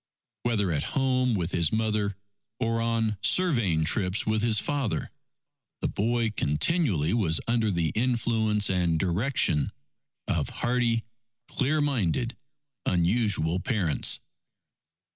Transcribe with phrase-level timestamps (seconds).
[0.41, 2.15] Whether at home with his mother,
[2.59, 5.11] or on surveying trips with his father,
[5.81, 9.71] the boy continually was under the influence and direction
[10.27, 11.05] of hardy,
[11.47, 12.35] clear minded
[12.83, 14.19] unusual parents.